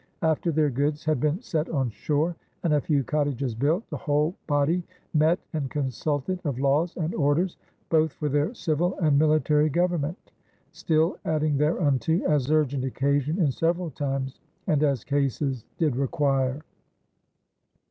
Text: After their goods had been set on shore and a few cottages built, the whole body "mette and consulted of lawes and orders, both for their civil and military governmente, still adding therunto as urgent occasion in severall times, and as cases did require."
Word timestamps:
After 0.23 0.51
their 0.51 0.71
goods 0.71 1.05
had 1.05 1.19
been 1.19 1.43
set 1.43 1.69
on 1.69 1.91
shore 1.91 2.35
and 2.63 2.73
a 2.73 2.81
few 2.81 3.03
cottages 3.03 3.53
built, 3.53 3.87
the 3.91 3.97
whole 3.97 4.33
body 4.47 4.81
"mette 5.13 5.37
and 5.53 5.69
consulted 5.69 6.39
of 6.43 6.57
lawes 6.57 6.97
and 6.97 7.13
orders, 7.13 7.55
both 7.89 8.11
for 8.13 8.27
their 8.27 8.51
civil 8.55 8.97
and 8.97 9.19
military 9.19 9.69
governmente, 9.69 10.31
still 10.71 11.17
adding 11.23 11.55
therunto 11.59 12.23
as 12.27 12.49
urgent 12.49 12.83
occasion 12.83 13.37
in 13.37 13.51
severall 13.51 13.91
times, 13.91 14.39
and 14.65 14.81
as 14.81 15.03
cases 15.03 15.65
did 15.77 15.95
require." 15.95 16.63